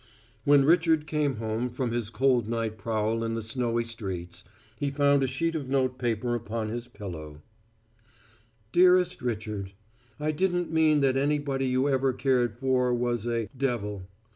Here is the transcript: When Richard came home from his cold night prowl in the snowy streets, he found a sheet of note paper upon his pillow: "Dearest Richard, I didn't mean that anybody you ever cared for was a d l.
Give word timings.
When 0.45 0.65
Richard 0.65 1.05
came 1.05 1.35
home 1.35 1.69
from 1.69 1.91
his 1.91 2.09
cold 2.09 2.47
night 2.47 2.79
prowl 2.79 3.23
in 3.23 3.35
the 3.35 3.43
snowy 3.43 3.83
streets, 3.83 4.43
he 4.79 4.89
found 4.89 5.21
a 5.21 5.27
sheet 5.27 5.53
of 5.53 5.69
note 5.69 5.99
paper 5.99 6.33
upon 6.33 6.69
his 6.69 6.87
pillow: 6.87 7.43
"Dearest 8.71 9.21
Richard, 9.21 9.73
I 10.19 10.31
didn't 10.31 10.73
mean 10.73 11.01
that 11.01 11.17
anybody 11.17 11.67
you 11.67 11.87
ever 11.87 12.13
cared 12.13 12.57
for 12.57 12.91
was 12.91 13.27
a 13.27 13.47
d 13.55 13.67
l. 13.67 14.01